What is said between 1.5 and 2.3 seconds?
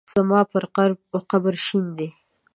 شیندي